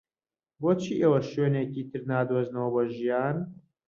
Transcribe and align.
بۆچی 0.61 0.99
ئێوە 1.01 1.19
شوێنێکی 1.29 1.83
تر 1.91 2.01
نادۆزنەوە 2.09 2.69
بۆ 2.73 2.81
ژیان؟ 2.95 3.37